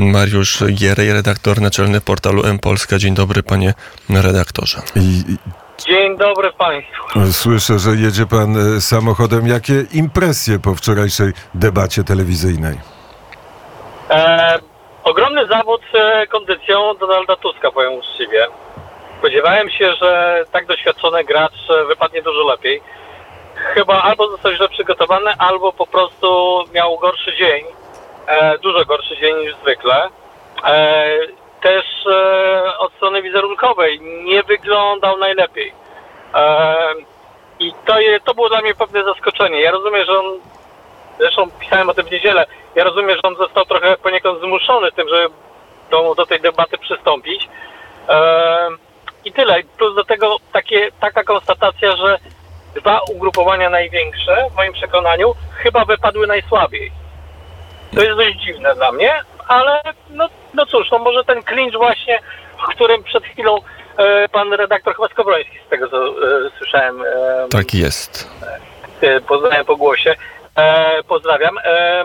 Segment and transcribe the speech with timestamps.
[0.00, 2.98] Mariusz Gierej, redaktor naczelny portalu M-Polska.
[2.98, 3.74] Dzień dobry, panie
[4.10, 4.78] redaktorze.
[4.96, 5.22] I
[5.86, 7.32] Dzień dobry Państwu.
[7.32, 9.46] słyszę, że jedzie pan e, samochodem.
[9.46, 12.78] Jakie impresje po wczorajszej debacie telewizyjnej?
[14.10, 14.58] E,
[15.04, 18.46] ogromny zawód e, kondycją Donalda Tuska, powiem uczciwie.
[19.18, 22.82] Spodziewałem się, że tak doświadczony gracz e, wypadnie dużo lepiej.
[23.74, 27.64] Chyba albo został źle przygotowany, albo po prostu miał gorszy dzień.
[28.30, 30.08] E, dużo gorszy dzień niż zwykle.
[30.64, 31.08] E,
[31.60, 35.72] też e, od strony wizerunkowej nie wyglądał najlepiej.
[37.58, 39.60] I to, je, to było dla mnie pewne zaskoczenie.
[39.60, 40.40] Ja rozumiem, że on
[41.18, 42.46] Zresztą pisałem o tym w niedzielę.
[42.74, 45.34] Ja rozumiem, że on został trochę poniekąd zmuszony tym, żeby
[45.90, 47.48] do, do tej debaty przystąpić.
[49.24, 49.62] I tyle.
[49.78, 52.18] Plus do tego takie, taka konstatacja, że
[52.74, 56.92] dwa ugrupowania największe, w moim przekonaniu, chyba wypadły najsłabiej.
[57.94, 59.14] To jest dość dziwne dla mnie,
[59.48, 62.18] ale no, no cóż, no może ten clinch właśnie,
[62.68, 63.58] o którym przed chwilą
[63.96, 66.12] e, pan redaktor chyba Skowroński, z tego co e,
[66.58, 68.30] słyszałem, e, Tak jest.
[69.00, 70.14] e, poznałem po głosie.
[70.56, 71.58] E, pozdrawiam.
[71.64, 72.04] E,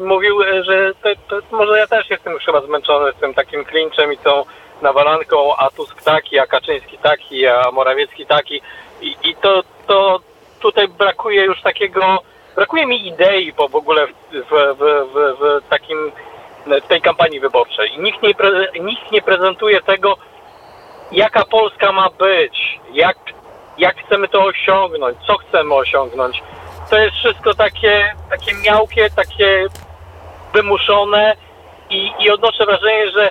[0.00, 4.12] mówił, że to, to może ja też jestem już chyba zmęczony z tym takim klinczem
[4.12, 4.44] i tą
[4.82, 8.60] nawalanką, a Tusk taki, a Kaczyński taki, a Morawiecki taki.
[9.00, 10.20] I, i to, to
[10.60, 12.18] tutaj brakuje już takiego,
[12.56, 16.12] brakuje mi idei po w ogóle w, w, w, w, takim,
[16.66, 17.98] w tej kampanii wyborczej.
[17.98, 18.34] Nikt nie,
[18.80, 20.16] nikt nie prezentuje tego,
[21.12, 23.16] jaka Polska ma być, jak,
[23.78, 26.42] jak chcemy to osiągnąć, co chcemy osiągnąć.
[26.90, 29.66] To jest wszystko takie, takie miałkie, takie
[30.52, 31.36] wymuszone
[31.90, 33.30] i, i odnoszę wrażenie, że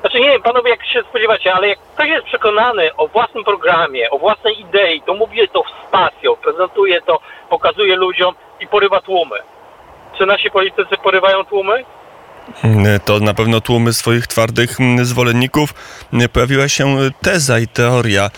[0.00, 4.10] znaczy nie wiem, panowie jak się spodziewacie, ale jak ktoś jest przekonany o własnym programie,
[4.10, 9.36] o własnej idei, to mówi to z pasją, prezentuje to, pokazuje ludziom i porywa tłumy.
[10.18, 11.84] Czy nasi politycy porywają tłumy?
[13.04, 15.74] To na pewno tłumy swoich twardych zwolenników.
[16.32, 18.30] Pojawiła się teza i teoria,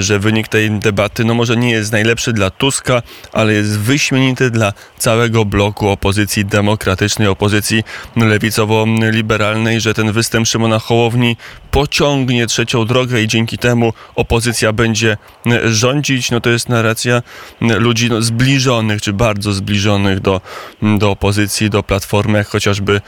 [0.00, 4.72] że wynik tej debaty no może nie jest najlepszy dla Tuska, ale jest wyśmienity dla
[4.98, 7.84] całego bloku opozycji demokratycznej, opozycji
[8.16, 11.36] lewicowo-liberalnej, że ten występ Szymona Hołowni
[11.70, 15.16] pociągnie trzecią drogę i dzięki temu opozycja będzie
[15.64, 16.30] rządzić.
[16.30, 17.22] No to jest narracja
[17.60, 20.40] ludzi no, zbliżonych, czy bardzo zbliżonych do,
[20.82, 23.00] do opozycji, do Platformy, chociażby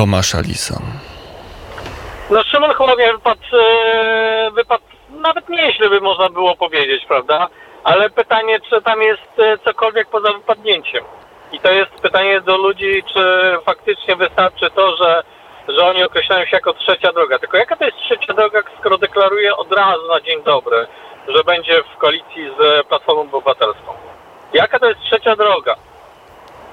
[0.00, 0.80] Tomasza Lisa.
[2.30, 7.48] No Szymon Hołownia wypadł, e, wypadł nawet nieźle by można było powiedzieć, prawda?
[7.84, 11.04] Ale pytanie, czy tam jest e, cokolwiek poza wypadnięciem.
[11.52, 13.22] I to jest pytanie do ludzi, czy
[13.64, 15.22] faktycznie wystarczy to, że,
[15.68, 17.38] że oni określają się jako trzecia droga.
[17.38, 20.86] Tylko jaka to jest trzecia droga, skoro deklaruje od razu na dzień dobry,
[21.28, 23.92] że będzie w koalicji z Platformą Obywatelską?
[24.52, 25.76] Jaka to jest trzecia droga?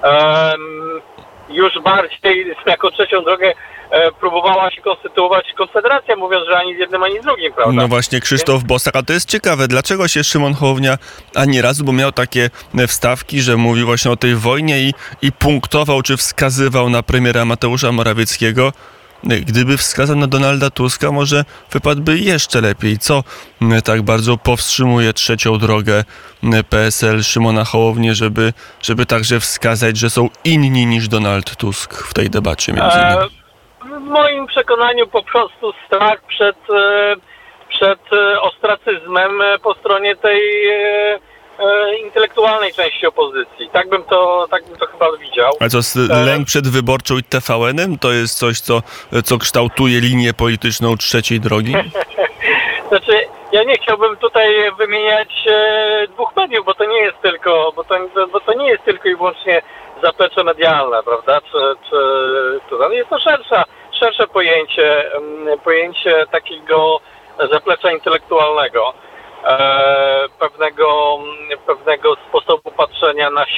[0.04, 1.02] Em,
[1.50, 3.54] już bardziej jako trzecią drogę
[3.92, 7.74] e, próbowała się konstytuować Konfederacja, mówiąc, że ani z jednym, ani z drugim, prawda?
[7.82, 10.98] No właśnie, Krzysztof Bosak, a to jest ciekawe, dlaczego się Szymon Hołownia
[11.36, 12.50] ani razu, bo miał takie
[12.88, 17.92] wstawki, że mówił właśnie o tej wojnie i, i punktował, czy wskazywał na premiera Mateusza
[17.92, 18.74] Morawieckiego.
[19.24, 22.98] Gdyby wskazał na Donalda Tuska, może wypadłby jeszcze lepiej.
[22.98, 23.24] Co
[23.86, 26.04] tak bardzo powstrzymuje trzecią drogę
[26.70, 32.30] PSL Szymona Hołownię, żeby, żeby także wskazać, że są inni niż Donald Tusk w tej
[32.30, 33.38] debacie między innymi?
[33.96, 37.16] E, w moim przekonaniu po prostu strach przed, e,
[37.70, 39.32] przed e, ostracyzmem
[39.64, 40.42] po stronie tej
[42.04, 43.70] intelektualnej części opozycji.
[43.74, 45.52] Tak bym to, tak bym to chyba widział.
[45.60, 45.96] Ale co, s-
[46.26, 48.82] lęk przed wyborczą i TVN-em to jest coś, co,
[49.24, 51.74] co kształtuje linię polityczną trzeciej drogi?
[52.90, 53.20] Znaczy,
[53.52, 57.96] ja nie chciałbym tutaj wymieniać e, dwóch mediów, bo to nie jest tylko, bo to,
[58.32, 59.62] bo to nie jest tylko i wyłącznie
[60.04, 61.42] zaplecze medialne, prawda?
[61.42, 61.58] Czy,
[61.90, 61.96] czy
[62.70, 63.64] to jest to szersza,
[64.00, 67.00] szersze pojęcie, mm, pojęcie takiego
[67.52, 68.94] zaplecza intelektualnego,
[69.44, 69.77] e,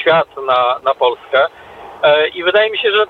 [0.00, 1.46] świat, na, na Polskę.
[2.02, 3.06] E, I wydaje mi się, że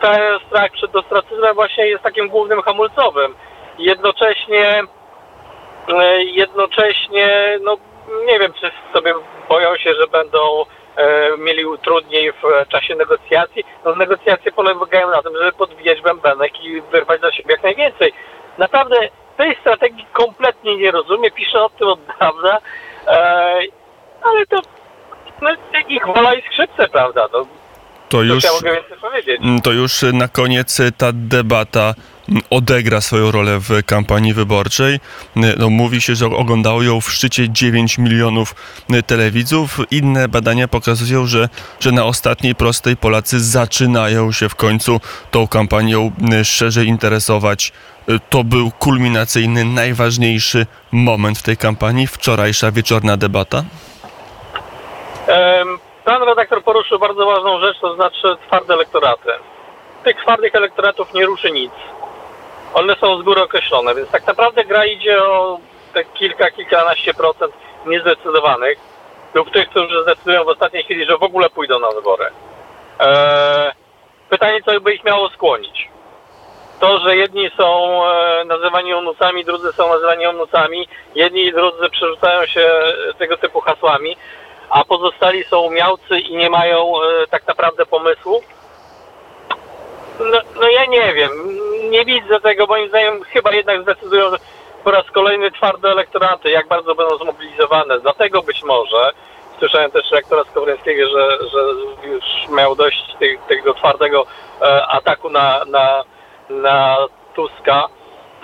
[0.00, 3.34] ten strach przed ostracyzmem właśnie jest takim głównym hamulcowym.
[3.78, 4.82] Jednocześnie
[5.88, 7.76] E, jednocześnie, no
[8.26, 9.14] nie wiem, czy sobie
[9.48, 10.64] boją się, że będą
[10.96, 13.64] e, mieli trudniej w czasie negocjacji.
[13.84, 18.12] No negocjacje polegają na tym, żeby podbijać bębenek i wyrwać dla siebie jak najwięcej.
[18.58, 18.96] Naprawdę
[19.36, 22.58] tej strategii kompletnie nie rozumiem, piszę o tym od dawna,
[24.22, 24.60] ale to
[25.42, 25.48] no,
[25.88, 27.28] ich wola i skrzypce, prawda?
[27.32, 27.46] No,
[28.08, 29.40] To już, ja mogę więcej powiedzieć?
[29.42, 31.94] mm, to już na koniec y, ta debata
[32.28, 34.94] mm, odegra swoją rolę w kampanii wyborczej.
[34.94, 35.00] Y,
[35.58, 38.54] No, mówi się, że oglądało ją w szczycie 9 milionów
[38.94, 39.78] y, telewidzów.
[39.90, 41.48] Inne badania pokazują, że,
[41.80, 45.00] że na ostatniej prostej Polacy zaczynają się w końcu
[45.30, 47.72] tą kampanią y, szerzej interesować.
[48.08, 53.64] Y, To był kulminacyjny, najważniejszy moment w tej kampanii, wczorajsza wieczorna debata.
[56.04, 59.30] Pan redaktor poruszył bardzo ważną rzecz, to znaczy twarde elektoraty.
[60.04, 61.72] Tych twardych elektoratów nie ruszy nic.
[62.74, 65.58] One są z góry określone, więc tak naprawdę gra idzie o
[65.94, 67.54] te kilka, kilkanaście procent
[67.86, 68.78] niezdecydowanych
[69.34, 72.26] lub tych, którzy zdecydują w ostatniej chwili, że w ogóle pójdą na wybory.
[72.98, 73.72] Eee,
[74.30, 75.88] pytanie, co by ich miało skłonić?
[76.80, 82.46] To, że jedni są e, nazywani onucami, drudzy są nazywani onucami, jedni i drudzy przerzucają
[82.46, 82.70] się
[83.18, 84.16] tego typu hasłami,
[84.72, 88.42] a pozostali są miałcy i nie mają e, tak naprawdę pomysłu.
[90.20, 91.30] No, no ja nie wiem,
[91.90, 94.30] nie widzę tego, moim zdaniem chyba jednak zdecydują
[94.84, 98.00] po raz kolejny twarde elektoraty, jak bardzo będą zmobilizowane.
[98.00, 99.12] Dlatego być może,
[99.58, 101.58] słyszałem też rektora Skowrońskiego, że, że
[102.08, 104.26] już miał dość tych, tego twardego
[104.62, 106.04] e, ataku na, na,
[106.50, 106.96] na
[107.34, 107.88] Tuska.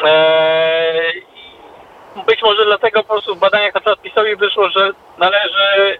[0.05, 1.13] E,
[2.27, 5.99] być może dlatego po prostu w badaniach na przykład PiSowi wyszło, że należy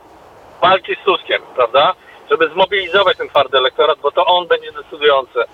[0.61, 1.95] walczyć z Tuskiem, prawda?
[2.31, 5.45] Żeby zmobilizować ten twardy elektorat, bo to on będzie decydujący.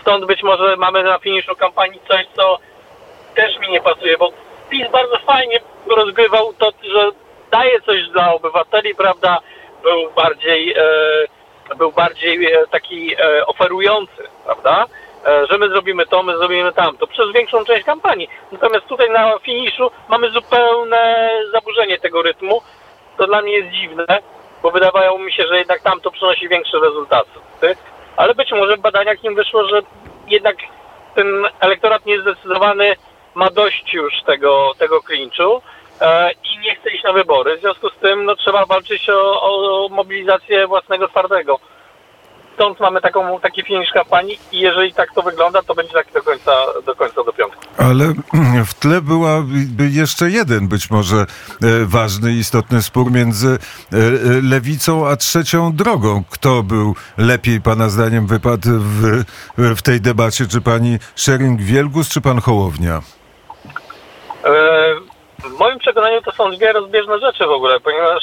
[0.00, 2.58] Stąd być może mamy na finiszu kampanii coś, co
[3.34, 4.32] też mi nie pasuje, bo
[4.70, 5.60] PiS bardzo fajnie
[5.96, 7.10] rozgrywał to, że
[7.50, 9.38] daje coś dla obywateli, prawda?
[9.82, 14.86] Był bardziej, e, był bardziej e, taki e, oferujący, prawda?
[15.26, 18.28] E, że my zrobimy to, my zrobimy tamto, przez większą część kampanii.
[18.52, 22.62] Natomiast tutaj na finiszu mamy zupełne zaburzenie tego rytmu.
[23.16, 24.06] To dla mnie jest dziwne,
[24.62, 27.40] bo wydawało mi się, że jednak tamto przynosi większe rezultaty.
[28.16, 29.80] Ale być może w badaniach im wyszło, że
[30.28, 30.56] jednak
[31.14, 31.26] ten
[31.60, 32.96] elektorat niezdecydowany
[33.34, 35.62] ma dość już tego, tego klinczu
[36.00, 37.56] e, i nie chce iść na wybory.
[37.56, 41.58] W związku z tym no, trzeba walczyć o, o mobilizację własnego twardego.
[42.54, 46.22] Stąd mamy taką, taki finisz kampanii i jeżeli tak to wygląda, to będzie tak do
[46.22, 46.52] końca,
[46.86, 47.51] do końca do piątku.
[47.88, 48.04] Ale
[48.70, 51.26] w tle byłaby jeszcze jeden być może e,
[51.84, 54.00] ważny, istotny spór między e, e,
[54.42, 56.24] lewicą a trzecią drogą.
[56.30, 59.24] Kto był lepiej, pana zdaniem, wypadł w,
[59.76, 60.44] w tej debacie?
[60.46, 63.00] Czy pani Szering-Wielgus, czy pan Hołownia?
[65.44, 68.22] W moim przekonaniu to są dwie rozbieżne rzeczy w ogóle, ponieważ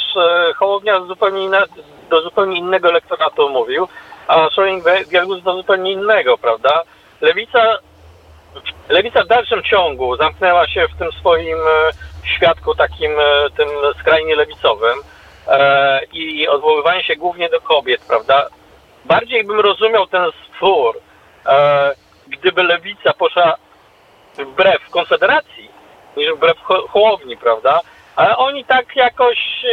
[0.56, 1.64] Hołownia zupełnie inna,
[2.10, 3.88] do zupełnie innego elektoratu mówił,
[4.28, 6.84] a Schelling-Wielgus do zupełnie innego, prawda?
[7.22, 7.78] Lewica,
[8.90, 11.92] lewica w dalszym ciągu zamknęła się w tym swoim e,
[12.36, 13.70] świadku takim e, tym
[14.00, 15.00] skrajnie lewicowym
[15.48, 18.48] e, i odwoływanie się głównie do kobiet, prawda?
[19.06, 21.00] Bardziej bym rozumiał ten spór,
[22.28, 23.56] gdyby lewica poszła
[24.38, 25.70] wbrew Konfederacji,
[26.18, 27.80] niż wbrew Ho- Hołowni, prawda?
[28.16, 29.66] Ale oni tak jakoś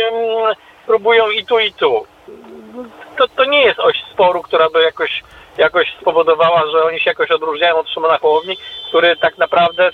[0.87, 2.07] próbują i tu, i tu.
[3.17, 5.23] To, to nie jest oś sporu, która by jakoś,
[5.59, 8.57] jakoś spowodowała, że oni się jakoś odróżniają od Szymona Hołowni,
[8.89, 9.91] który tak naprawdę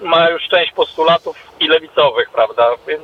[0.00, 2.70] ma już część postulatów i lewicowych, prawda?
[2.88, 3.02] Więc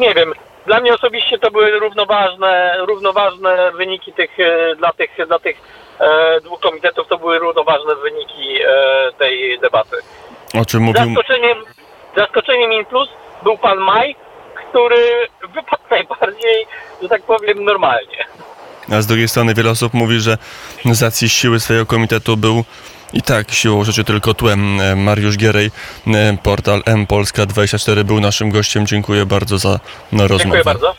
[0.00, 0.34] nie wiem.
[0.66, 5.56] Dla mnie osobiście to były równoważne, równoważne wyniki tych, e, dla tych, dla tych
[6.00, 9.96] e, dwóch komitetów, to były równoważne wyniki e, tej debaty.
[10.60, 11.04] O czym mówił...
[11.04, 11.58] Zaskoczeniem,
[12.16, 13.08] zaskoczeniem in plus
[13.42, 14.16] był pan Maj,
[14.54, 16.66] który wypadł najbardziej,
[17.02, 18.24] że tak powiem, normalnie.
[18.90, 20.38] A z drugiej strony wiele osób mówi, że
[20.92, 22.64] z racji siły swojego komitetu był
[23.12, 24.80] i tak siłą rzeczy tylko tłem.
[24.80, 25.70] E, Mariusz Gierej,
[26.06, 28.86] e, portal M Polska 24 był naszym gościem.
[28.86, 29.80] Dziękuję bardzo za
[30.12, 30.38] rozmowę.
[30.38, 30.86] Dziękuję bardzo.